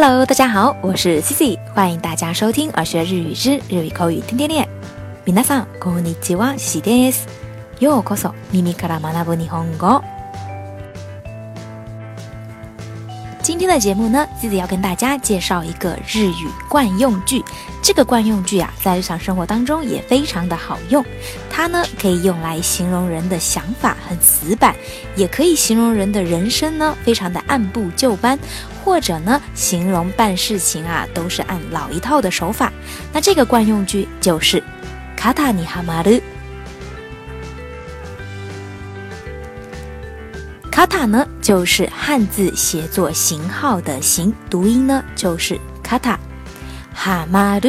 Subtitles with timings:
[0.00, 4.64] Hello，大家好，我是 Cici，欢迎大家收听《学日语之日语口语天天练》。
[5.34, 7.26] 皆さんこんにちは、Cici です。
[7.80, 10.00] ようこそ、耳から学ぶ日本語。
[13.48, 17.42] 今天的节目呢，自己要跟大家介绍一个日语惯用句。
[17.82, 21.02] 这个惯用句啊，在日常生活当中也非常的好用。
[21.48, 24.76] 它呢，可以用来形容人的想法很死板，
[25.16, 28.38] 也可以形容人的人生呢，非常的按部就班，
[28.84, 32.70] 或者呢，形容办事情啊，都是按老一套的手法。
[33.14, 34.62] 那这个惯用句就是，
[35.16, 36.20] 卡塔尼哈马鲁”。
[40.78, 46.16] 卡塔呢，就是汉字写作型号的“型”，读音呢就是“卡塔”。
[46.94, 47.68] 哈马鲁，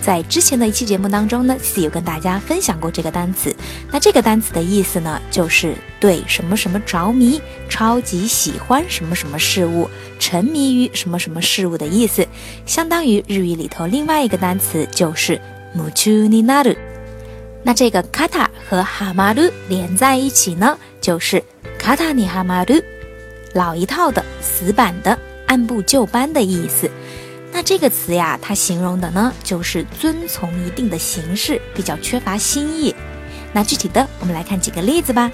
[0.00, 3.54] 在之前的一期节目当中呢，其实有跟大家分享过这个单词。
[3.92, 9.86] 那这个单词的意思呢，就是对什么什么着迷，超级喜欢什么什么事物，
[10.18, 12.26] 沉迷于什么什么事物的意思，
[12.64, 15.38] 相当于日语里头另外一个单词就是
[15.76, 16.74] “mu 尼 u n i n a r u
[17.62, 21.44] 那这个卡塔和哈马鲁连在一起呢，就是。
[21.82, 22.74] 卡塔尼哈马杜，
[23.54, 26.90] 老一套的、死板的、按部就班的意思。
[27.54, 32.94] 那这个词呀，它形容的呢，就是遵从一定的形式，比较缺乏新意。
[33.54, 35.32] 那具体的，我们来看几个例子吧。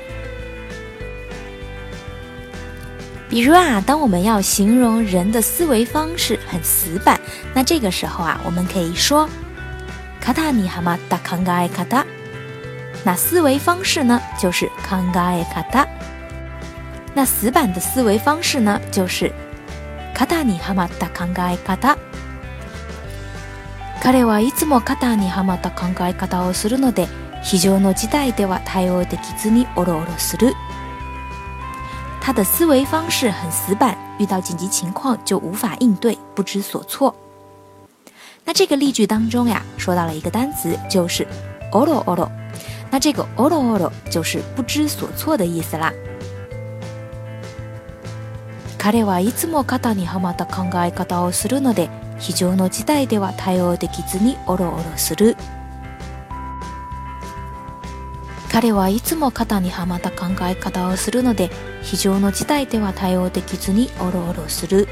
[3.29, 7.21] 比如啊，当我们要形容人的思维方式很死板，
[7.55, 9.29] 那这个时候啊，我们可以说
[10.21, 12.07] 卡塔尼哈马达康盖卡塔。
[13.03, 15.85] 那思维方式呢，就是康盖卡塔。
[17.27, 19.31] 死板的思维方式呢，就是。
[20.19, 20.53] 彼
[24.25, 27.07] はいつも固にハマった考え方をするので、
[27.43, 30.55] 非常の事態では対応できずにおろおろする。
[32.23, 37.13] 他的思维方式很死板，遇到紧急情况就无法应对，不知所措。
[38.47, 41.27] 那这个例句当中呀，说到了一个单词，就是
[42.91, 43.27] 那这个
[44.11, 45.93] 就是不知所措的意思啦。
[48.87, 55.37] 彼はいつも肩にはまった考え方をするので非常の事態では対応できずにおろおろする
[58.49, 61.51] 彼はいつも肩にはまった考え方をするので
[61.83, 64.87] 非常の事態では対応できずにおろおろする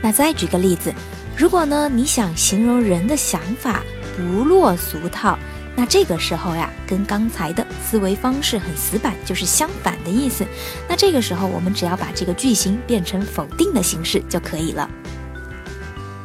[0.00, 0.94] 那再举个例子，
[1.36, 3.82] 如果呢你想形容人的想法
[4.16, 5.36] 不落俗套，
[5.78, 10.44] 那这个时候呀，跟刚才的思维方式很死板就是相反的意思。
[10.88, 14.90] 那这个时候，我们只要把这个句型变成否定的形式就可以了。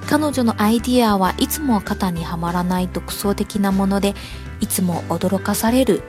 [0.09, 4.16] 彼女のアイデアはいつも肩にハマらない独創的なもので、
[4.59, 6.02] いつも驚かされる。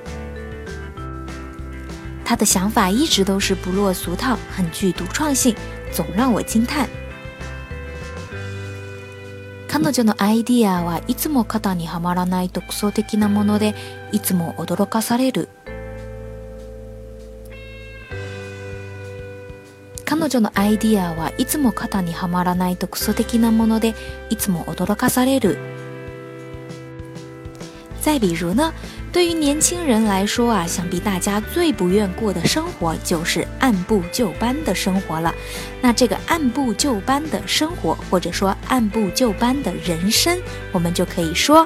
[2.24, 5.54] 她的想法一直都是不落俗套，很具独创性，
[5.92, 6.88] 总让我惊叹。
[9.76, 13.74] 彼女のアイディアはいつも肩にはまらない独創的なもので
[14.12, 15.48] いつも驚かされる
[20.04, 23.96] 彼女のアイディアはいつも肩にはまらない独創的なもので
[24.30, 25.58] いつも驚かされる
[28.00, 28.72] 再比如呢
[29.14, 35.32] 对于年轻人来说啊，想必大家最不愿过的生活就是按部就班的生活了。
[35.80, 40.36] 那这个按部就班的生活，或者说按部就班的人生，
[40.72, 41.64] 我们就可以说，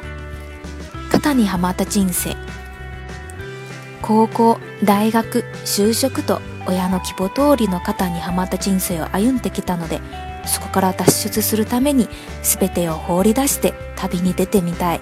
[1.09, 1.73] 看到你哈吗？
[1.73, 2.31] 的人生。
[4.03, 10.03] 高中、大学、就职，と親の希望通りの方にハマった人生を歩んできたので、
[10.45, 12.11] そこから脱出するために
[12.43, 15.01] すてを放り出して旅に出てみたい。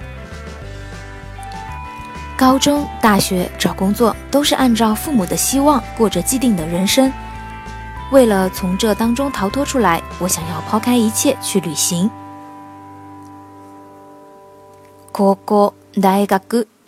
[2.39, 7.11] 高中、大学、找工作都是按照父母的希望过着既定的人生。
[8.13, 12.11] 为了从这当中逃脱出来，我想要抛开一切去旅行。
[15.13, 16.27] 高校、大学、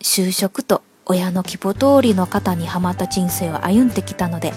[0.00, 4.52] 就職と親の希望通りの方にはまった人生を歩んできたので、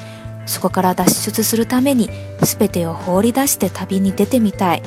[0.46, 2.10] そこから脱出するために
[2.42, 4.84] 全てを放り出して旅に出てみたい。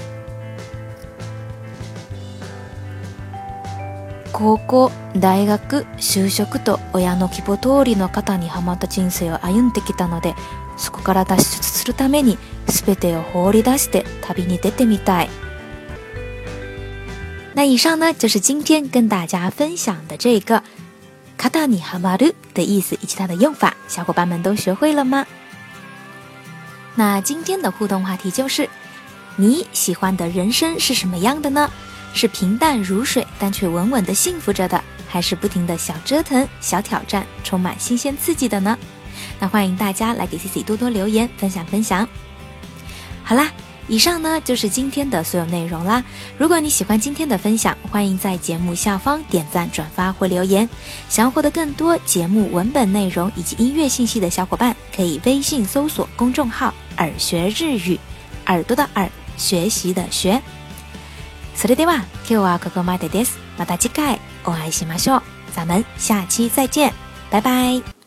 [4.35, 10.35] 高校大学就職と親の希望通りの肩にはまった人生を歩んできたので
[10.77, 12.37] そこから脱出するために
[12.67, 15.31] 全てを放り出して旅に出てみたい。
[17.55, 20.65] 那以上呢，就是今天跟大家分享的这个
[21.39, 25.25] “卡达尼哈马鲁”的意思以及它的用法，小伙伴们都学会了吗？
[26.97, 28.69] 那今天的互动话题就是。
[29.37, 31.69] 你喜欢的人生是什么样的呢？
[32.13, 38.79] 是平淡如水但却稳稳的幸福着的，还是不停的小折腾、小挑战，充满新鲜刺激的呢？
[39.41, 42.09] 那欢迎大家来给 C C 多多留言分享分享。
[43.25, 43.51] 好啦，
[43.89, 46.05] 以上呢就是今天的所有内容啦。
[46.39, 50.69] 如果你喜欢今天的分享，欢迎在节目下方点赞、转发或留言。
[51.09, 57.99] 想要获得更多节目文本内容以及音乐信息的小伙伴，可以微信搜索公众号“耳学日语”，
[58.47, 59.11] 耳朵的耳。
[59.37, 60.41] 学习的学，
[61.57, 63.39] それでは今日はここまでです。
[63.59, 65.23] また次回お会いしましょう。
[65.55, 66.93] 咱们下期再见，
[67.31, 68.04] 拜拜。